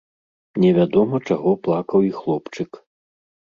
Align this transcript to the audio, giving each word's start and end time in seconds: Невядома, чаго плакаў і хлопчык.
Невядома, 0.63 1.19
чаго 1.29 1.53
плакаў 1.69 1.99
і 2.09 2.11
хлопчык. 2.19 2.83